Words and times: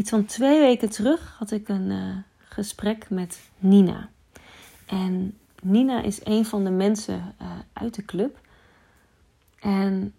iets 0.00 0.10
van 0.10 0.24
twee 0.24 0.60
weken 0.60 0.90
terug 0.90 1.34
had 1.38 1.50
ik 1.50 1.68
een 1.68 1.90
uh, 1.90 1.98
gesprek 2.38 3.10
met 3.10 3.40
Nina. 3.58 4.08
En 4.86 5.38
Nina 5.62 6.02
is 6.02 6.20
een 6.24 6.46
van 6.46 6.64
de 6.64 6.70
mensen 6.70 7.34
uh, 7.42 7.48
uit 7.72 7.94
de 7.94 8.04
club. 8.04 8.38
En 9.60 10.14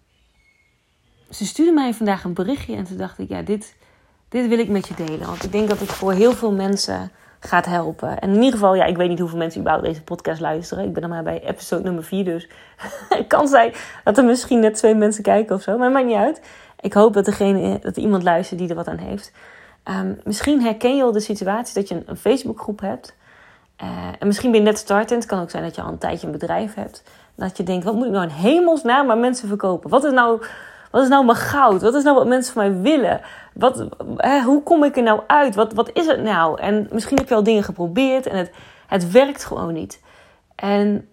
ze 1.30 1.46
stuurde 1.46 1.72
mij 1.72 1.94
vandaag 1.94 2.24
een 2.24 2.34
berichtje 2.34 2.76
en 2.76 2.84
toen 2.84 2.96
dacht 2.96 3.18
ik, 3.18 3.28
ja, 3.28 3.42
dit, 3.42 3.74
dit 4.28 4.48
wil 4.48 4.58
ik 4.58 4.68
met 4.68 4.88
je 4.88 4.94
delen. 4.94 5.26
Want 5.26 5.44
ik 5.44 5.52
denk 5.52 5.68
dat 5.68 5.78
het 5.78 5.92
voor 5.92 6.12
heel 6.12 6.32
veel 6.32 6.52
mensen 6.52 7.10
gaat 7.40 7.66
helpen. 7.66 8.18
En 8.18 8.28
in 8.28 8.34
ieder 8.34 8.52
geval, 8.52 8.74
ja, 8.74 8.84
ik 8.84 8.96
weet 8.96 9.08
niet 9.08 9.18
hoeveel 9.18 9.38
mensen 9.38 9.60
überhaupt 9.60 9.86
deze 9.86 10.02
podcast 10.02 10.40
luisteren. 10.40 10.84
Ik 10.84 10.92
ben 10.92 11.02
er 11.02 11.08
maar 11.08 11.22
bij 11.22 11.44
episode 11.44 11.82
nummer 11.82 12.04
4, 12.04 12.24
dus 12.24 12.48
het 13.08 13.26
kan 13.26 13.48
zijn 13.48 13.72
dat 14.04 14.18
er 14.18 14.24
misschien 14.24 14.60
net 14.60 14.74
twee 14.74 14.94
mensen 14.94 15.22
kijken 15.22 15.56
of 15.56 15.62
zo. 15.62 15.76
Maar 15.76 15.84
het 15.84 15.94
maakt 15.94 16.06
niet 16.06 16.16
uit. 16.16 16.40
Ik 16.80 16.92
hoop 16.92 17.12
dat, 17.14 17.24
dat 17.24 17.96
er 17.96 17.98
iemand 17.98 18.22
luistert 18.22 18.58
die 18.58 18.68
er 18.68 18.74
wat 18.74 18.88
aan 18.88 18.98
heeft. 18.98 19.32
Um, 19.84 20.20
misschien 20.24 20.62
herken 20.62 20.96
je 20.96 21.02
al 21.02 21.12
de 21.12 21.20
situatie 21.20 21.74
dat 21.74 21.88
je 21.88 22.02
een, 22.06 22.16
Facebookgroep 22.16 22.80
hebt. 22.80 23.16
Uh, 23.82 23.88
en 24.18 24.26
misschien 24.26 24.50
ben 24.50 24.60
je 24.60 24.66
net 24.66 24.78
startend. 24.78 25.22
Het 25.22 25.32
kan 25.32 25.40
ook 25.40 25.50
zijn 25.50 25.62
dat 25.62 25.74
je 25.74 25.82
al 25.82 25.88
een 25.88 25.98
tijdje 25.98 26.26
een 26.26 26.32
bedrijf 26.32 26.74
hebt. 26.74 27.02
Dat 27.34 27.56
je 27.56 27.62
denkt, 27.62 27.84
wat 27.84 27.94
moet 27.94 28.06
ik 28.06 28.12
nou 28.12 28.24
in 28.24 28.34
hemelsnaam 28.34 29.10
aan 29.10 29.20
mensen 29.20 29.48
verkopen? 29.48 29.90
Wat 29.90 30.04
is 30.04 30.12
nou 30.12 30.42
wat 30.92 31.02
is 31.02 31.08
nou 31.08 31.24
mijn 31.24 31.38
goud? 31.38 31.82
Wat 31.82 31.94
is 31.94 32.02
nou 32.02 32.16
wat 32.16 32.26
mensen 32.26 32.54
van 32.54 32.62
mij 32.62 32.80
willen? 32.80 33.20
Wat, 33.54 33.86
hè, 34.16 34.42
hoe 34.42 34.62
kom 34.62 34.84
ik 34.84 34.96
er 34.96 35.02
nou 35.02 35.20
uit? 35.26 35.54
Wat, 35.54 35.72
wat 35.72 35.90
is 35.92 36.06
het 36.06 36.22
nou? 36.22 36.60
En 36.60 36.88
misschien 36.90 37.16
heb 37.16 37.28
je 37.28 37.34
al 37.34 37.42
dingen 37.42 37.62
geprobeerd 37.62 38.26
en 38.26 38.36
het, 38.36 38.50
het 38.86 39.10
werkt 39.10 39.44
gewoon 39.44 39.72
niet. 39.72 40.00
En 40.54 41.08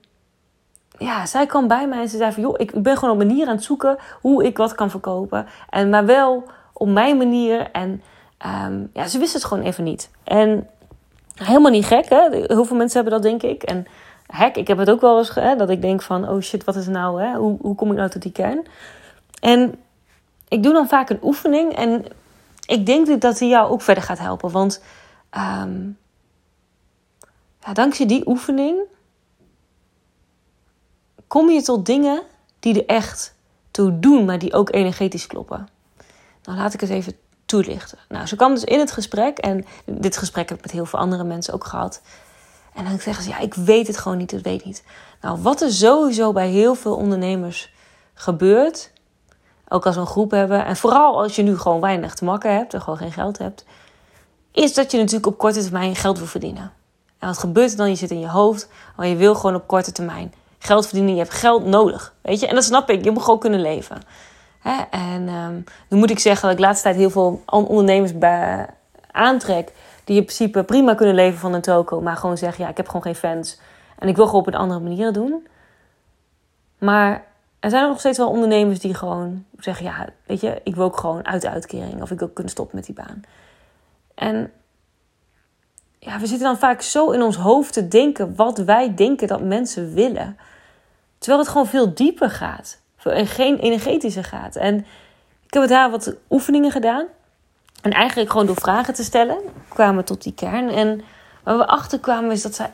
ja, 0.98 1.26
zij 1.26 1.46
kwam 1.46 1.68
bij 1.68 1.88
mij 1.88 2.02
en 2.02 2.10
ze 2.10 2.18
zei 2.18 2.34
joh, 2.36 2.54
ik 2.58 2.84
ben 2.84 2.98
gewoon 2.98 3.13
op 3.13 3.27
manier 3.27 3.48
aan 3.48 3.55
het 3.55 3.63
zoeken 3.63 3.98
hoe 4.22 4.44
ik 4.44 4.58
wat 4.58 4.76
kan 4.76 4.90
verkopen. 4.90 5.48
En, 5.70 5.90
maar 5.90 6.05
wel 6.05 6.44
op 6.74 6.88
mijn 6.88 7.18
manier. 7.18 7.72
En 7.72 8.02
um, 8.45 8.89
ja, 8.93 9.07
ze 9.07 9.20
wist 9.20 9.34
het 9.34 9.45
gewoon 9.45 9.63
even 9.63 9.84
niet. 9.84 10.09
En 10.23 10.67
helemaal 11.35 11.71
niet 11.71 11.85
gek, 11.85 12.09
hè? 12.09 12.27
Heel 12.32 12.65
veel 12.65 12.77
mensen 12.77 13.01
hebben 13.01 13.21
dat, 13.21 13.31
denk 13.31 13.43
ik. 13.43 13.63
En 13.63 13.85
hek, 14.27 14.55
ik 14.55 14.68
heb 14.68 14.77
het 14.77 14.90
ook 14.90 15.01
wel 15.01 15.18
eens, 15.18 15.35
hè, 15.35 15.55
dat 15.55 15.70
ik 15.70 15.81
denk 15.81 16.01
van... 16.01 16.29
oh 16.29 16.41
shit, 16.41 16.63
wat 16.63 16.76
is 16.76 16.87
nou, 16.87 17.21
hè? 17.21 17.35
Hoe, 17.35 17.57
hoe 17.62 17.76
kom 17.76 17.91
ik 17.91 17.98
nou 17.98 18.09
tot 18.09 18.21
die 18.21 18.31
kern? 18.31 18.68
En 19.40 19.76
ik 20.48 20.63
doe 20.63 20.73
dan 20.73 20.87
vaak 20.87 21.09
een 21.09 21.23
oefening 21.23 21.76
en 21.76 22.05
ik 22.65 22.85
denk 22.85 23.21
dat 23.21 23.37
die 23.37 23.49
jou 23.49 23.71
ook 23.71 23.81
verder 23.81 24.04
gaat 24.04 24.20
helpen. 24.20 24.51
Want 24.51 24.84
um, 25.37 25.98
ja, 27.62 27.74
dankzij 27.74 28.05
die 28.05 28.27
oefening 28.27 28.79
kom 31.27 31.49
je 31.49 31.62
tot 31.62 31.85
dingen 31.85 32.21
die 32.59 32.74
er 32.74 32.96
echt 32.96 33.35
toe 33.71 33.99
doen, 33.99 34.26
maar 34.26 34.40
die 34.40 34.53
ook 34.53 34.74
energetisch 34.74 35.27
kloppen. 35.27 35.68
Nou, 36.43 36.57
laat 36.57 36.74
ik 36.74 36.81
het 36.81 36.90
even 36.90 37.13
toelichten. 37.50 37.98
Nou, 38.08 38.26
ze 38.26 38.36
kwam 38.36 38.54
dus 38.54 38.64
in 38.64 38.80
het 38.80 38.92
gesprek 38.92 39.38
en 39.38 39.66
dit 39.86 40.18
gesprek 40.18 40.50
heb 40.50 40.58
ik 40.58 40.64
met 40.64 40.74
heel 40.74 40.86
veel 40.86 41.00
andere 41.00 41.24
mensen 41.24 41.54
ook 41.54 41.66
gehad. 41.66 42.02
En 42.74 42.86
dan 42.86 43.00
zeggen 43.00 43.24
ze, 43.24 43.30
ja, 43.30 43.40
ik 43.40 43.54
weet 43.54 43.88
het 43.88 43.98
gewoon 43.98 44.18
niet, 44.18 44.32
ik 44.32 44.44
weet 44.44 44.66
niet. 44.66 44.84
Nou, 45.22 45.42
wat 45.42 45.62
er 45.62 45.72
sowieso 45.72 46.32
bij 46.32 46.50
heel 46.50 46.76
veel 46.76 46.96
ondernemers 46.96 47.74
gebeurt, 48.14 48.92
ook 49.68 49.86
als 49.86 49.96
we 49.96 50.02
een 50.02 50.08
groep 50.08 50.32
hebben. 50.32 50.66
En 50.66 50.76
vooral 50.76 51.22
als 51.22 51.36
je 51.36 51.42
nu 51.42 51.58
gewoon 51.58 51.82
weinig 51.82 52.14
te 52.14 52.24
makken 52.24 52.54
hebt 52.54 52.74
en 52.74 52.82
gewoon 52.82 52.98
geen 52.98 53.12
geld 53.12 53.38
hebt. 53.38 53.66
Is 54.52 54.74
dat 54.74 54.92
je 54.92 54.98
natuurlijk 54.98 55.27
op 55.27 55.38
korte 55.38 55.62
termijn 55.62 55.96
geld 55.96 56.18
wil 56.18 56.27
verdienen. 56.27 56.72
En 57.20 57.27
wat 57.27 57.38
gebeurt 57.38 57.72
er 57.72 57.77
dan? 57.77 57.90
Je 57.90 57.96
zit 57.96 58.12
in 58.12 58.20
je 58.20 58.30
hoofd. 58.30 58.70
Maar 58.96 59.08
je 59.08 59.16
wil 59.16 59.36
gewoon 59.36 59.55
op 59.55 59.68
korte 59.68 59.92
termijn 59.92 60.34
geld 60.60 60.86
verdienen. 60.86 61.14
Je 61.14 61.22
hebt 61.22 61.34
geld 61.34 61.66
nodig. 61.66 62.14
Weet 62.22 62.40
je? 62.40 62.48
En 62.48 62.55
dat 62.55 62.64
snap 62.64 62.90
ik. 62.90 63.04
Je 63.04 63.12
moet 63.12 63.24
gewoon 63.24 63.40
kunnen 63.40 63.62
leven. 63.62 64.02
Hè? 64.59 64.81
En 64.90 65.29
um, 65.29 65.63
nu 65.88 65.97
moet 65.97 66.09
ik 66.09 66.19
zeggen 66.19 66.41
dat 66.41 66.52
ik 66.52 66.57
de 66.57 66.63
laatste 66.63 66.84
tijd 66.84 66.96
heel 66.96 67.09
veel 67.09 67.44
ondernemers 67.46 68.18
bij 68.18 68.68
aantrek. 69.12 69.72
Die 70.03 70.18
in 70.18 70.24
principe 70.24 70.63
prima 70.63 70.94
kunnen 70.94 71.16
leven 71.16 71.40
van 71.40 71.53
een 71.53 71.62
toko. 71.62 72.02
Maar 72.02 72.18
gewoon 72.18 72.38
zeggen, 72.38 72.63
ja, 72.63 72.69
ik 72.69 72.78
heb 72.78 72.85
gewoon 72.85 73.02
geen 73.02 73.16
fans. 73.16 73.59
En 74.00 74.07
ik 74.07 74.16
wil 74.16 74.25
gewoon 74.25 74.41
op 74.41 74.47
een 74.47 74.56
andere 74.56 74.80
manier 74.80 75.13
doen. 75.13 75.47
Maar 76.78 77.25
er 77.59 77.70
zijn 77.70 77.88
nog 77.88 78.00
steeds 78.00 78.18
wel 78.18 78.30
ondernemers 78.30 78.80
die 78.80 78.94
gewoon 78.94 79.46
zeggen: 79.58 79.86
Ja, 79.86 80.09
weet 80.25 80.42
je, 80.42 80.62
ik 80.64 80.76
wil 80.76 80.86
ook 80.86 80.97
gewoon 80.97 81.26
uit 81.26 81.41
de 81.41 81.50
uitkering 81.50 82.02
of 82.02 82.12
ik 82.12 82.20
wil 82.20 82.30
kunnen 82.30 82.52
stoppen 82.52 82.76
met 82.76 82.86
die 82.86 82.96
baan. 82.96 83.22
En 84.16 84.52
ja, 86.00 86.20
we 86.20 86.28
zitten 86.28 86.47
dan 86.47 86.58
vaak 86.58 86.81
zo 86.81 87.12
in 87.12 87.22
ons 87.22 87.36
hoofd 87.36 87.74
te 87.74 87.88
denken 87.88 88.36
wat 88.36 88.58
wij 88.58 88.94
denken 88.96 89.28
dat 89.28 89.41
mensen 89.41 89.94
willen. 89.94 90.38
Terwijl 91.18 91.41
het 91.41 91.52
gewoon 91.52 91.68
veel 91.68 91.94
dieper 91.94 92.30
gaat. 92.30 92.78
En 93.04 93.28
geen 93.28 93.58
energetische 93.58 94.24
gaat. 94.24 94.56
En 94.56 94.78
ik 95.46 95.54
heb 95.54 95.62
met 95.62 95.72
haar 95.72 95.90
wat 95.90 96.16
oefeningen 96.30 96.72
gedaan. 96.72 97.06
En 97.82 97.92
eigenlijk 97.92 98.32
gewoon 98.32 98.46
door 98.46 98.56
vragen 98.56 98.94
te 98.94 99.04
stellen 99.04 99.38
kwamen 99.68 99.96
we 99.96 100.04
tot 100.04 100.24
die 100.24 100.34
kern. 100.34 100.70
En 100.70 101.02
waar 101.44 101.58
we 101.58 101.68
achter 101.68 102.00
kwamen 102.00 102.32
is 102.32 102.42
dat 102.42 102.56
zij 102.56 102.74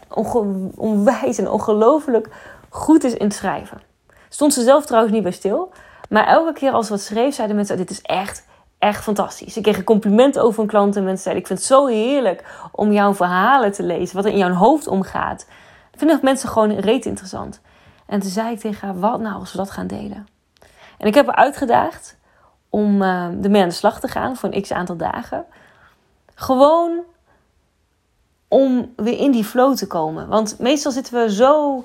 onwijs 0.75 1.37
en 1.37 1.49
ongelooflijk 1.49 2.29
goed 2.69 3.03
is 3.03 3.13
in 3.13 3.25
het 3.25 3.35
schrijven. 3.35 3.81
Stond 4.29 4.53
ze 4.53 4.63
zelf 4.63 4.85
trouwens 4.85 5.13
niet 5.13 5.23
bij 5.23 5.31
stil. 5.31 5.71
Maar 6.09 6.27
elke 6.27 6.53
keer 6.53 6.71
als 6.71 6.85
ze 6.85 6.91
wat 6.91 7.01
schreef, 7.01 7.35
zeiden 7.35 7.55
mensen: 7.55 7.77
Dit 7.77 7.89
is 7.89 8.01
echt, 8.01 8.45
echt 8.79 9.03
fantastisch. 9.03 9.57
Ik 9.57 9.63
kreeg 9.63 9.77
een 9.77 9.83
compliment 9.83 10.39
over 10.39 10.61
een 10.61 10.67
klant 10.67 10.95
en 10.95 11.03
mensen 11.03 11.23
zeiden: 11.23 11.43
Ik 11.43 11.47
vind 11.47 11.59
het 11.59 11.67
zo 11.67 11.85
heerlijk 11.85 12.43
om 12.71 12.91
jouw 12.91 13.13
verhalen 13.13 13.71
te 13.71 13.83
lezen, 13.83 14.15
wat 14.15 14.25
er 14.25 14.31
in 14.31 14.37
jouw 14.37 14.51
hoofd 14.51 14.87
omgaat. 14.87 15.45
Ik 15.91 15.99
vind 15.99 16.11
dat 16.11 16.21
mensen 16.21 16.49
gewoon 16.49 16.71
reet 16.71 17.05
interessant. 17.05 17.61
En 18.05 18.19
toen 18.19 18.29
zei 18.29 18.51
ik 18.51 18.59
tegen 18.59 18.87
haar: 18.87 18.99
Wat 18.99 19.19
nou 19.19 19.39
als 19.39 19.51
we 19.51 19.57
dat 19.57 19.71
gaan 19.71 19.87
delen? 19.87 20.27
En 20.97 21.07
ik 21.07 21.13
heb 21.15 21.25
haar 21.25 21.35
uitgedaagd 21.35 22.17
om 22.69 23.01
uh, 23.01 23.43
ermee 23.43 23.61
aan 23.61 23.67
de 23.67 23.73
slag 23.73 23.99
te 23.99 24.07
gaan 24.07 24.35
voor 24.35 24.53
een 24.53 24.61
x 24.61 24.71
aantal 24.71 24.97
dagen. 24.97 25.45
Gewoon 26.35 26.99
om 28.47 28.93
weer 28.95 29.17
in 29.17 29.31
die 29.31 29.43
flow 29.43 29.75
te 29.75 29.87
komen. 29.87 30.27
Want 30.27 30.59
meestal 30.59 30.91
zitten 30.91 31.13
we 31.13 31.33
zo 31.33 31.83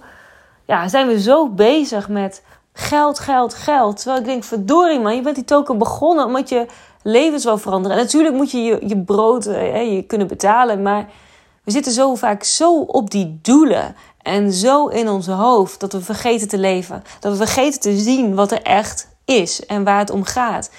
ja, 0.70 0.88
zijn 0.88 1.06
we 1.06 1.20
zo 1.20 1.48
bezig 1.48 2.08
met 2.08 2.44
geld, 2.72 3.19
geld, 3.19 3.54
geld. 3.54 3.97
Terwijl 3.97 4.19
ik 4.19 4.25
denk, 4.25 4.44
verdorie 4.44 5.00
man, 5.00 5.14
je 5.14 5.22
bent 5.22 5.34
die 5.34 5.44
token 5.44 5.78
begonnen 5.78 6.25
omdat 6.25 6.48
je 6.48 6.66
levens 7.02 7.44
wil 7.44 7.58
veranderen. 7.58 7.97
En 7.97 8.02
natuurlijk 8.02 8.34
moet 8.34 8.50
je 8.50 8.78
je, 8.87 8.98
brood 8.98 9.47
eh, 9.47 9.94
je 9.94 10.02
kunnen 10.02 10.26
betalen, 10.26 10.82
maar 10.82 11.08
we 11.70 11.76
zitten 11.76 11.92
zo 11.92 12.14
vaak 12.14 12.44
zo 12.44 12.81
op 12.81 13.10
die 13.10 13.38
doelen 13.42 13.97
en 14.22 14.53
zo 14.53 14.86
in 14.86 15.08
ons 15.08 15.26
hoofd 15.26 15.81
dat 15.81 15.92
we 15.92 16.00
vergeten 16.00 16.48
te 16.48 16.58
leven. 16.58 17.03
Dat 17.20 17.32
we 17.32 17.44
vergeten 17.44 17.81
te 17.81 17.97
zien 17.97 18.34
wat 18.34 18.53
er 18.53 18.62
echt 18.62 19.08
is 19.25 19.66
en 19.66 19.84
waar 19.84 19.98
het 19.98 20.10
om 20.10 20.25
gaat. 20.25 20.70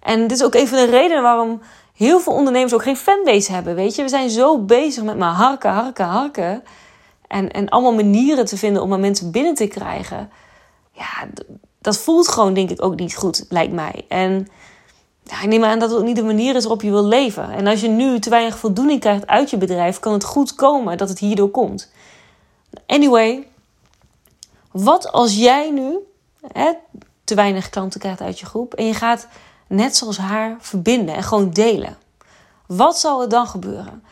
En 0.00 0.20
dit 0.20 0.30
is 0.30 0.44
ook 0.44 0.54
een 0.54 0.68
van 0.68 0.78
de 0.78 0.84
redenen 0.84 1.22
waarom 1.22 1.60
heel 1.94 2.20
veel 2.20 2.32
ondernemers 2.32 2.74
ook 2.74 2.82
geen 2.82 2.96
fanbase 2.96 3.52
hebben. 3.52 3.74
Weet 3.74 3.94
je, 3.94 4.02
we 4.02 4.08
zijn 4.08 4.30
zo 4.30 4.58
bezig 4.58 5.02
met 5.02 5.18
maar 5.18 5.32
harken, 5.32 5.70
harken, 5.70 6.04
harken. 6.04 6.62
En, 7.26 7.50
en 7.50 7.68
allemaal 7.68 7.94
manieren 7.94 8.44
te 8.44 8.56
vinden 8.56 8.82
om 8.82 8.92
aan 8.92 9.00
mensen 9.00 9.30
binnen 9.30 9.54
te 9.54 9.66
krijgen. 9.66 10.30
Ja, 10.92 11.28
dat 11.80 11.98
voelt 11.98 12.28
gewoon 12.28 12.54
denk 12.54 12.70
ik 12.70 12.84
ook 12.84 12.96
niet 12.96 13.16
goed, 13.16 13.46
lijkt 13.48 13.72
mij. 13.72 14.04
En 14.08 14.48
ja, 15.30 15.42
ik 15.42 15.48
neem 15.48 15.64
aan 15.64 15.78
dat 15.78 15.90
het 15.90 16.04
niet 16.04 16.16
de 16.16 16.22
manier 16.22 16.56
is 16.56 16.62
waarop 16.62 16.82
je 16.82 16.90
wil 16.90 17.04
leven. 17.04 17.50
En 17.50 17.66
als 17.66 17.80
je 17.80 17.88
nu 17.88 18.18
te 18.18 18.30
weinig 18.30 18.58
voldoening 18.58 19.00
krijgt 19.00 19.26
uit 19.26 19.50
je 19.50 19.56
bedrijf, 19.56 19.98
kan 19.98 20.12
het 20.12 20.24
goed 20.24 20.54
komen 20.54 20.96
dat 20.96 21.08
het 21.08 21.18
hierdoor 21.18 21.50
komt. 21.50 21.90
Anyway, 22.86 23.46
wat 24.70 25.12
als 25.12 25.36
jij 25.36 25.70
nu 25.70 25.98
hè, 26.52 26.72
te 27.24 27.34
weinig 27.34 27.70
klanten 27.70 28.00
krijgt 28.00 28.20
uit 28.20 28.38
je 28.38 28.46
groep 28.46 28.74
en 28.74 28.84
je 28.86 28.94
gaat 28.94 29.26
net 29.66 29.96
zoals 29.96 30.18
haar 30.18 30.56
verbinden 30.60 31.14
en 31.14 31.22
gewoon 31.22 31.50
delen? 31.50 31.96
Wat 32.66 32.98
zal 32.98 33.22
er 33.22 33.28
dan 33.28 33.46
gebeuren? 33.46 34.02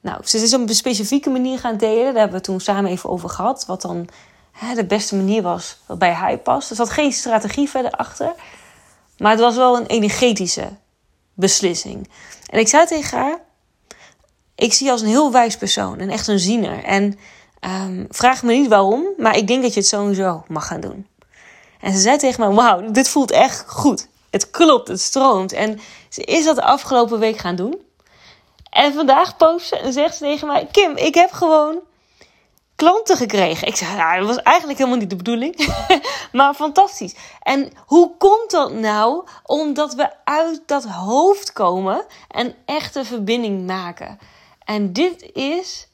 Nou, 0.00 0.20
ze 0.24 0.38
is 0.38 0.54
op 0.54 0.68
een 0.68 0.74
specifieke 0.74 1.30
manier 1.30 1.58
gaan 1.58 1.76
delen. 1.76 2.04
Daar 2.04 2.22
hebben 2.22 2.38
we 2.38 2.44
toen 2.44 2.60
samen 2.60 2.90
even 2.90 3.10
over 3.10 3.28
gehad. 3.28 3.66
Wat 3.66 3.82
dan 3.82 4.08
hè, 4.52 4.74
de 4.74 4.84
beste 4.84 5.16
manier 5.16 5.42
was 5.42 5.78
wat 5.86 5.98
bij 5.98 6.12
haar 6.12 6.38
past. 6.38 6.70
Er 6.70 6.76
zat 6.76 6.90
geen 6.90 7.12
strategie 7.12 7.68
verder 7.68 7.90
achter. 7.90 8.32
Maar 9.22 9.30
het 9.30 9.40
was 9.40 9.56
wel 9.56 9.76
een 9.76 9.86
energetische 9.86 10.68
beslissing. 11.34 12.08
En 12.46 12.58
ik 12.58 12.68
zei 12.68 12.86
tegen 12.86 13.18
haar: 13.18 13.40
Ik 14.54 14.72
zie 14.72 14.86
je 14.86 14.92
als 14.92 15.00
een 15.00 15.08
heel 15.08 15.32
wijs 15.32 15.56
persoon 15.56 15.98
en 15.98 16.10
echt 16.10 16.28
een 16.28 16.38
ziener. 16.38 16.84
En 16.84 17.18
um, 17.60 18.06
vraag 18.10 18.42
me 18.42 18.52
niet 18.52 18.68
waarom, 18.68 19.04
maar 19.16 19.36
ik 19.36 19.46
denk 19.46 19.62
dat 19.62 19.74
je 19.74 19.80
het 19.80 19.88
sowieso 19.88 20.44
mag 20.48 20.66
gaan 20.66 20.80
doen. 20.80 21.06
En 21.80 21.92
ze 21.92 21.98
zei 21.98 22.16
tegen 22.16 22.40
mij: 22.40 22.54
Wauw, 22.54 22.90
dit 22.90 23.08
voelt 23.08 23.30
echt 23.30 23.64
goed. 23.66 24.08
Het 24.30 24.50
klopt, 24.50 24.88
het 24.88 25.00
stroomt. 25.00 25.52
En 25.52 25.80
ze 26.08 26.22
is 26.22 26.44
dat 26.44 26.56
de 26.56 26.64
afgelopen 26.64 27.18
week 27.18 27.38
gaan 27.38 27.56
doen. 27.56 27.82
En 28.70 28.94
vandaag 28.94 29.36
post 29.36 29.66
ze 29.66 29.78
en 29.78 29.92
zegt 29.92 30.16
ze 30.16 30.24
tegen 30.24 30.46
mij: 30.46 30.68
Kim, 30.72 30.96
ik 30.96 31.14
heb 31.14 31.32
gewoon 31.32 31.78
klanten 32.76 33.16
gekregen. 33.16 33.66
Ik 33.66 33.76
zei: 33.76 33.96
Nou, 33.96 34.18
dat 34.18 34.26
was 34.26 34.42
eigenlijk 34.42 34.78
helemaal 34.78 34.98
niet 35.00 35.10
de 35.10 35.16
bedoeling. 35.16 35.68
maar 36.32 36.54
fantastisch. 36.54 37.14
En 37.42 37.72
hoe 37.86 38.16
komt 38.18 38.50
dat 38.50 38.72
nou? 38.72 39.24
Omdat 39.42 39.94
we 39.94 40.10
uit 40.24 40.62
dat 40.66 40.84
hoofd 40.84 41.52
komen 41.52 42.04
en 42.28 42.54
echte 42.64 43.04
verbinding 43.04 43.66
maken. 43.66 44.18
En 44.64 44.92
dit 44.92 45.30
is 45.32 45.88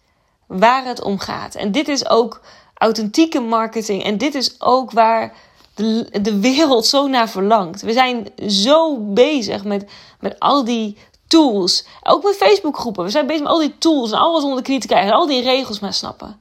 waar 0.46 0.84
het 0.84 1.02
om 1.02 1.18
gaat. 1.18 1.54
En 1.54 1.72
dit 1.72 1.88
is 1.88 2.08
ook 2.08 2.40
authentieke 2.74 3.40
marketing. 3.40 4.04
En 4.04 4.18
dit 4.18 4.34
is 4.34 4.60
ook 4.60 4.90
waar 4.90 5.34
de, 5.74 6.08
de 6.22 6.40
wereld 6.40 6.86
zo 6.86 7.06
naar 7.06 7.28
verlangt. 7.28 7.82
We 7.82 7.92
zijn 7.92 8.28
zo 8.48 8.96
bezig 8.98 9.64
met, 9.64 9.90
met 10.20 10.40
al 10.40 10.64
die 10.64 10.96
tools. 11.26 11.86
Ook 12.02 12.22
met 12.22 12.36
Facebookgroepen. 12.36 13.04
We 13.04 13.10
zijn 13.10 13.26
bezig 13.26 13.42
met 13.42 13.52
al 13.52 13.58
die 13.58 13.78
tools 13.78 14.10
en 14.10 14.18
alles 14.18 14.42
onder 14.42 14.56
de 14.56 14.64
knie 14.64 14.80
te 14.80 14.86
krijgen. 14.86 15.12
Al 15.12 15.26
die 15.26 15.42
regels 15.42 15.80
maar 15.80 15.94
snappen. 15.94 16.40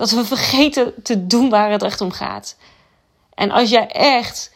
Dat 0.00 0.10
we 0.10 0.24
vergeten 0.24 0.94
te 1.02 1.26
doen 1.26 1.50
waar 1.50 1.70
het 1.70 1.82
echt 1.82 2.00
om 2.00 2.10
gaat. 2.10 2.56
En 3.34 3.50
als 3.50 3.70
jij 3.70 3.86
echt 3.88 4.52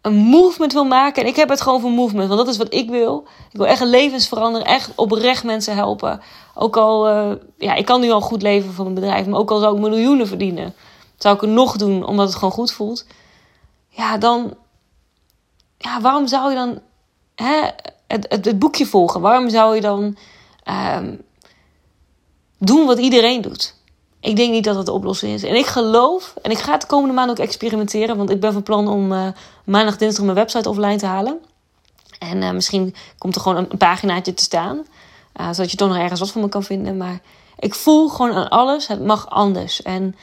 een 0.00 0.14
movement 0.14 0.72
wil 0.72 0.84
maken. 0.84 1.22
En 1.22 1.28
ik 1.28 1.36
heb 1.36 1.48
het 1.48 1.60
gewoon 1.60 1.80
voor 1.80 1.90
movement, 1.90 2.28
want 2.28 2.40
dat 2.40 2.48
is 2.48 2.56
wat 2.56 2.74
ik 2.74 2.90
wil. 2.90 3.26
Ik 3.50 3.56
wil 3.56 3.66
echt 3.66 3.82
levens 3.82 4.28
veranderen, 4.28 4.66
echt 4.66 4.92
oprecht 4.94 5.44
mensen 5.44 5.74
helpen. 5.74 6.20
Ook 6.54 6.76
al, 6.76 7.08
uh, 7.08 7.36
ja, 7.58 7.74
ik 7.74 7.84
kan 7.84 8.00
nu 8.00 8.10
al 8.10 8.20
goed 8.20 8.42
leven 8.42 8.72
van 8.72 8.86
een 8.86 8.94
bedrijf, 8.94 9.26
maar 9.26 9.38
ook 9.38 9.50
al 9.50 9.60
zou 9.60 9.74
ik 9.74 9.80
miljoenen 9.80 10.26
verdienen, 10.26 10.74
zou 11.16 11.34
ik 11.34 11.40
het 11.40 11.50
nog 11.50 11.76
doen 11.76 12.04
omdat 12.04 12.26
het 12.26 12.34
gewoon 12.34 12.52
goed 12.52 12.72
voelt. 12.72 13.06
Ja, 13.88 14.18
dan, 14.18 14.54
ja, 15.78 16.00
waarom 16.00 16.26
zou 16.26 16.50
je 16.50 16.56
dan 16.56 16.80
hè, 17.34 17.68
het, 18.06 18.26
het, 18.28 18.58
boekje 18.58 18.86
volgen? 18.86 19.20
Waarom 19.20 19.48
zou 19.50 19.74
je 19.74 19.80
dan 19.80 20.16
um, 20.96 21.22
doen 22.58 22.86
wat 22.86 22.98
iedereen 22.98 23.40
doet? 23.40 23.80
Ik 24.22 24.36
denk 24.36 24.52
niet 24.52 24.64
dat 24.64 24.74
dat 24.74 24.86
de 24.86 24.92
oplossing 24.92 25.32
is. 25.32 25.42
En 25.42 25.54
ik 25.54 25.66
geloof, 25.66 26.34
en 26.42 26.50
ik 26.50 26.58
ga 26.58 26.72
het 26.72 26.80
de 26.80 26.86
komende 26.86 27.14
maand 27.14 27.30
ook 27.30 27.38
experimenteren, 27.38 28.16
want 28.16 28.30
ik 28.30 28.40
ben 28.40 28.52
van 28.52 28.62
plan 28.62 28.88
om 28.88 29.12
uh, 29.12 29.26
maandag, 29.64 29.96
dinsdag 29.96 30.24
mijn 30.24 30.36
website 30.36 30.68
offline 30.68 30.96
te 30.96 31.06
halen. 31.06 31.38
En 32.18 32.42
uh, 32.42 32.50
misschien 32.50 32.94
komt 33.18 33.34
er 33.34 33.40
gewoon 33.40 33.66
een, 33.70 33.78
paginaatje 33.78 34.34
te 34.34 34.42
staan, 34.42 34.76
uh, 35.40 35.46
zodat 35.52 35.70
je 35.70 35.76
toch 35.76 35.88
nog 35.88 35.96
ergens 35.96 36.20
wat 36.20 36.30
van 36.30 36.40
me 36.40 36.48
kan 36.48 36.62
vinden. 36.62 36.96
Maar 36.96 37.20
ik 37.58 37.74
voel 37.74 38.08
gewoon 38.08 38.32
aan 38.32 38.48
alles, 38.48 38.86
het 38.86 39.04
mag 39.04 39.30
anders. 39.30 39.82
En 39.82 40.16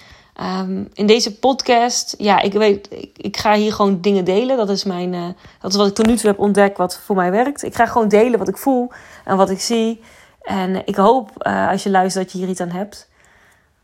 um, 0.59 0.89
in 0.93 1.05
deze 1.05 1.39
podcast, 1.39 2.15
ja, 2.17 2.41
ik 2.41 2.53
weet, 2.53 2.87
ik, 2.91 3.11
ik, 3.17 3.37
ga 3.37 3.53
hier 3.55 3.73
gewoon 3.73 4.01
dingen 4.01 4.25
delen. 4.25 4.57
Dat 4.57 4.69
is, 4.69 4.83
mijn, 4.83 5.35
dat 5.61 5.71
is 5.71 5.77
wat 5.77 5.87
ik 5.87 5.95
tot 5.95 6.05
nu 6.05 6.15
toe 6.15 6.29
heb 6.29 6.39
ontdekt, 6.39 6.77
wat 6.77 6.97
voor 6.97 7.15
mij 7.15 7.31
werkt. 7.31 7.63
Ik 7.63 7.75
ga 7.75 7.85
gewoon 7.85 8.07
delen 8.07 8.39
wat 8.39 8.47
ik 8.47 8.57
voel 8.57 8.91
en 9.25 9.37
wat 9.37 9.49
ik 9.49 9.61
zie. 9.61 10.01
En 10.41 10.81
ik 10.85 10.95
hoop, 10.95 11.43
als 11.43 11.83
je 11.83 11.89
luistert, 11.89 12.23
dat 12.23 12.33
je 12.33 12.39
hier 12.39 12.49
iets 12.49 12.61
aan 12.61 12.69
hebt. 12.69 13.07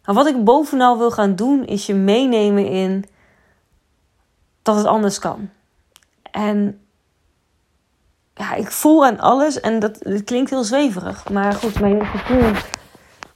Maar 0.06 0.16
wat 0.16 0.28
ik 0.28 0.44
bovenal 0.44 0.98
wil 0.98 1.12
gaan 1.12 1.36
doen, 1.36 1.66
is 1.66 1.86
je 1.86 1.94
meenemen 1.94 2.68
in 2.68 3.06
dat 4.62 4.76
het 4.76 4.86
anders 4.86 5.20
kan. 5.20 5.50
En 6.32 6.80
ja, 8.34 8.54
ik 8.54 8.72
voel 8.72 9.06
aan 9.06 9.20
alles 9.20 9.60
en 9.60 9.80
dat, 9.80 10.24
klinkt 10.24 10.50
heel 10.50 10.64
zweverig. 10.64 11.30
Maar 11.30 11.54
goed, 11.54 11.80
mijn 11.80 12.06
gevoel 12.06 12.52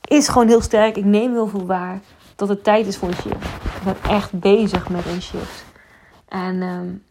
is 0.02 0.28
gewoon 0.28 0.48
heel 0.48 0.62
sterk. 0.62 0.98
Ik 0.98 1.06
neem 1.06 1.32
heel 1.32 1.48
veel 1.48 1.66
waar 1.66 2.00
dat 2.36 2.50
het 2.50 2.64
tijd 2.64 2.88
is 2.88 2.98
voor 2.98 3.08
een 3.08 3.14
shift. 3.14 3.46
Ik 3.46 3.84
ben 3.84 3.96
echt 4.10 4.40
bezig 4.40 4.90
met 4.90 5.06
een 5.06 5.22
shift. 5.22 5.66
En 6.28 6.62
um, 6.62 7.04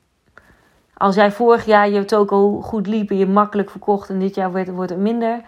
als 0.95 1.15
jij 1.15 1.33
vorig 1.33 1.67
jaar 1.67 1.89
je 1.89 2.05
toko 2.05 2.61
goed 2.61 2.87
liep 2.87 3.11
en 3.11 3.17
je 3.17 3.27
makkelijk 3.27 3.71
verkocht 3.71 4.09
en 4.09 4.19
dit 4.19 4.35
jaar 4.35 4.51
wordt 4.51 4.91
het 4.91 4.99
minder, 4.99 5.43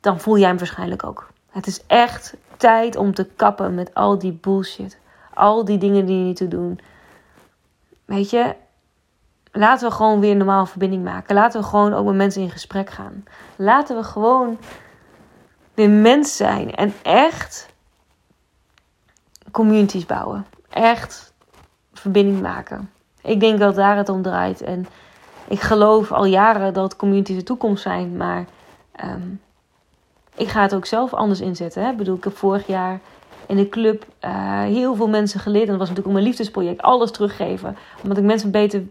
dan 0.00 0.20
voel 0.20 0.38
jij 0.38 0.48
hem 0.48 0.58
waarschijnlijk 0.58 1.04
ook. 1.04 1.28
Het 1.50 1.66
is 1.66 1.86
echt 1.86 2.34
tijd 2.60 2.96
om 2.96 3.14
te 3.14 3.24
kappen 3.36 3.74
met 3.74 3.94
al 3.94 4.18
die 4.18 4.32
bullshit. 4.32 4.98
Al 5.34 5.64
die 5.64 5.78
dingen 5.78 6.06
die 6.06 6.18
je 6.18 6.24
niet 6.24 6.36
te 6.36 6.48
doen. 6.48 6.80
Weet 8.04 8.30
je, 8.30 8.54
laten 9.52 9.88
we 9.88 9.94
gewoon 9.94 10.20
weer 10.20 10.36
normaal 10.36 10.66
verbinding 10.66 11.04
maken. 11.04 11.34
Laten 11.34 11.60
we 11.60 11.66
gewoon 11.66 11.94
ook 11.94 12.06
met 12.06 12.14
mensen 12.14 12.42
in 12.42 12.50
gesprek 12.50 12.90
gaan. 12.90 13.24
Laten 13.56 13.96
we 13.96 14.02
gewoon 14.02 14.58
weer 15.74 15.90
mens 15.90 16.36
zijn 16.36 16.74
en 16.74 16.92
echt 17.02 17.68
communities 19.50 20.06
bouwen. 20.06 20.46
Echt 20.68 21.32
verbinding 21.92 22.40
maken. 22.40 22.90
Ik 23.22 23.40
denk 23.40 23.58
dat 23.58 23.74
daar 23.74 23.96
het 23.96 24.08
om 24.08 24.22
draait. 24.22 24.60
En 24.60 24.86
ik 25.48 25.60
geloof 25.60 26.12
al 26.12 26.24
jaren 26.24 26.74
dat 26.74 26.96
communities 26.96 27.36
de 27.36 27.42
toekomst 27.42 27.82
zijn. 27.82 28.16
Maar 28.16 28.44
um, 29.04 29.40
ik 30.40 30.48
ga 30.48 30.62
het 30.62 30.74
ook 30.74 30.86
zelf 30.86 31.14
anders 31.14 31.40
inzetten. 31.40 31.82
Hè? 31.82 31.90
Ik 31.90 31.96
bedoel, 31.96 32.16
ik 32.16 32.24
heb 32.24 32.36
vorig 32.36 32.66
jaar 32.66 33.00
in 33.46 33.56
de 33.56 33.68
club 33.68 34.04
uh, 34.24 34.30
heel 34.62 34.94
veel 34.94 35.08
mensen 35.08 35.40
geleerd. 35.40 35.64
En 35.64 35.70
dat 35.70 35.78
was 35.78 35.88
natuurlijk 35.88 36.06
ook 36.06 36.22
mijn 36.22 36.26
liefdesproject. 36.26 36.82
Alles 36.82 37.10
teruggeven. 37.10 37.76
Omdat 38.02 38.18
ik 38.18 38.24
mensen 38.24 38.46
een 38.46 38.52
beter 38.52 38.82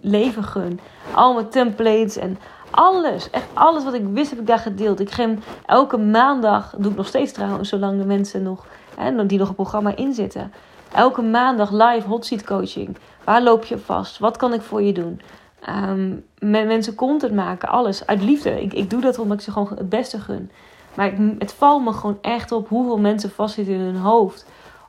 leven 0.00 0.44
gun. 0.44 0.80
Al 1.14 1.34
mijn 1.34 1.48
templates 1.48 2.16
en 2.16 2.38
alles. 2.70 3.30
Echt 3.30 3.46
alles 3.52 3.84
wat 3.84 3.94
ik 3.94 4.04
wist 4.12 4.30
heb 4.30 4.38
ik 4.38 4.46
daar 4.46 4.58
gedeeld. 4.58 5.00
Ik 5.00 5.10
geef 5.10 5.30
elke 5.66 5.96
maandag, 5.96 6.74
doe 6.78 6.90
ik 6.90 6.96
nog 6.96 7.06
steeds 7.06 7.32
trouwens, 7.32 7.68
zolang 7.68 7.98
de 7.98 8.06
mensen 8.06 8.42
nog, 8.42 8.66
hè, 8.96 9.26
die 9.26 9.38
nog 9.38 9.48
een 9.48 9.54
programma 9.54 9.96
inzitten. 9.96 10.52
Elke 10.94 11.22
maandag 11.22 11.70
live 11.70 12.08
hot 12.08 12.26
seat 12.26 12.44
coaching. 12.44 12.96
Waar 13.24 13.42
loop 13.42 13.64
je 13.64 13.78
vast? 13.78 14.18
Wat 14.18 14.36
kan 14.36 14.52
ik 14.52 14.62
voor 14.62 14.82
je 14.82 14.92
doen? 14.92 15.20
Um, 15.68 16.24
met 16.38 16.66
mensen 16.66 16.94
content 16.94 17.34
maken, 17.34 17.68
alles. 17.68 18.06
Uit 18.06 18.22
liefde. 18.22 18.62
Ik, 18.62 18.72
ik 18.72 18.90
doe 18.90 19.00
dat 19.00 19.18
omdat 19.18 19.38
ik 19.38 19.44
ze 19.44 19.52
gewoon 19.52 19.68
het 19.74 19.88
beste 19.88 20.20
gun. 20.20 20.50
Maar 20.98 21.12
het 21.38 21.52
valt 21.52 21.84
me 21.84 21.92
gewoon 21.92 22.18
echt 22.20 22.52
op 22.52 22.68
hoeveel 22.68 22.98
mensen 22.98 23.30
vastzitten 23.30 23.74
in 23.74 23.80
hun 23.80 23.96
hoofd. 23.96 24.46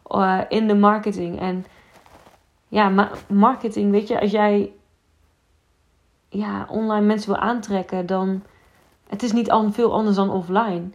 Uh, 0.07 0.41
in 0.49 0.67
de 0.67 0.75
marketing. 0.75 1.39
En 1.39 1.65
ja, 2.67 2.89
ma 2.89 3.11
marketing, 3.27 3.91
weet 3.91 4.07
je, 4.07 4.19
als 4.19 4.31
jij 4.31 4.71
ja, 6.29 6.67
online 6.69 7.05
mensen 7.05 7.31
wil 7.31 7.39
aantrekken, 7.39 8.05
dan. 8.05 8.43
Het 9.07 9.23
is 9.23 9.31
niet 9.31 9.51
al 9.51 9.71
veel 9.71 9.93
anders 9.93 10.15
dan 10.15 10.29
offline. 10.29 10.89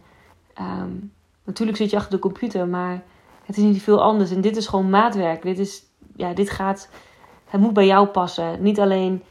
Um, 0.61 1.11
natuurlijk 1.43 1.77
zit 1.77 1.89
je 1.89 1.95
achter 1.95 2.11
de 2.11 2.19
computer, 2.19 2.67
maar 2.67 3.03
het 3.45 3.57
is 3.57 3.63
niet 3.63 3.81
veel 3.81 4.01
anders. 4.01 4.31
En 4.31 4.41
dit 4.41 4.57
is 4.57 4.67
gewoon 4.67 4.89
maatwerk. 4.89 5.41
Dit 5.41 5.59
is, 5.59 5.83
ja, 6.15 6.33
dit 6.33 6.49
gaat. 6.49 6.89
Het 7.45 7.61
moet 7.61 7.73
bij 7.73 7.85
jou 7.85 8.07
passen. 8.07 8.61
Niet 8.61 8.79
alleen 8.79 9.23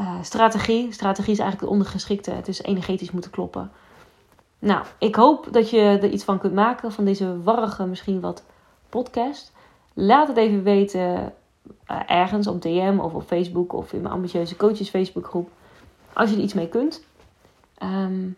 uh, 0.00 0.14
strategie. 0.22 0.92
Strategie 0.92 1.32
is 1.32 1.38
eigenlijk 1.38 1.60
het 1.60 1.80
ondergeschikte. 1.80 2.30
Het 2.30 2.48
is 2.48 2.62
energetisch 2.62 3.10
moeten 3.10 3.30
kloppen. 3.30 3.70
Nou, 4.60 4.84
ik 4.98 5.14
hoop 5.14 5.48
dat 5.50 5.70
je 5.70 5.80
er 5.80 6.10
iets 6.10 6.24
van 6.24 6.38
kunt 6.38 6.54
maken 6.54 6.92
van 6.92 7.04
deze 7.04 7.42
warrige, 7.42 7.86
misschien 7.86 8.20
wat 8.20 8.44
podcast. 8.88 9.52
Laat 9.94 10.28
het 10.28 10.36
even 10.36 10.62
weten 10.62 11.34
uh, 11.90 12.00
ergens 12.06 12.46
op 12.46 12.62
DM 12.62 12.98
of 13.00 13.14
op 13.14 13.22
Facebook 13.22 13.72
of 13.72 13.92
in 13.92 14.00
mijn 14.00 14.14
ambitieuze 14.14 14.56
coaches 14.56 14.90
Facebookgroep. 14.90 15.50
Als 16.12 16.30
je 16.30 16.36
er 16.36 16.42
iets 16.42 16.54
mee 16.54 16.68
kunt. 16.68 17.04
Um, 17.82 18.36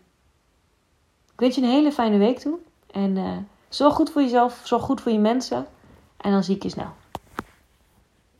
ik 1.33 1.39
wens 1.39 1.55
je 1.55 1.61
een 1.61 1.69
hele 1.69 1.91
fijne 1.91 2.17
week 2.17 2.39
toe. 2.39 2.57
En 2.91 3.15
uh, 3.15 3.37
zorg 3.69 3.93
goed 3.93 4.09
voor 4.09 4.21
jezelf, 4.21 4.61
zorg 4.63 4.83
goed 4.83 5.01
voor 5.01 5.11
je 5.11 5.19
mensen. 5.19 5.65
En 6.17 6.31
dan 6.31 6.43
zie 6.43 6.55
ik 6.55 6.63
je 6.63 6.69
snel. 6.69 6.91